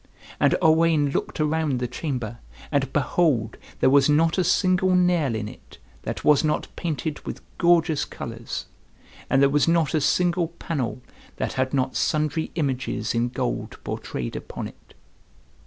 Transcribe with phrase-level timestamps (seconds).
[0.39, 2.39] And Owain looked around the chamber,
[2.71, 7.43] and behold there was not a single nail in it that was not painted with
[7.59, 8.65] gorgeous colors,
[9.29, 11.03] and there was not a single panel
[11.35, 14.95] that had not sundry images in gold portrayed upon it.